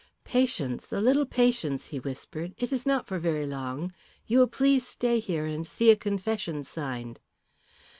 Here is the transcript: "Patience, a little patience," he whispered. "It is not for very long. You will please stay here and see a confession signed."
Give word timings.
"Patience, 0.25 0.91
a 0.91 0.99
little 0.99 1.27
patience," 1.27 1.89
he 1.89 1.99
whispered. 1.99 2.55
"It 2.57 2.73
is 2.73 2.87
not 2.87 3.05
for 3.05 3.19
very 3.19 3.45
long. 3.45 3.93
You 4.25 4.39
will 4.39 4.47
please 4.47 4.87
stay 4.87 5.19
here 5.19 5.45
and 5.45 5.67
see 5.67 5.91
a 5.91 5.95
confession 5.95 6.63
signed." 6.63 7.19